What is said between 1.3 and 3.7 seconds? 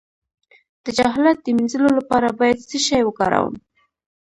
د مینځلو لپاره باید څه شی وکاروم؟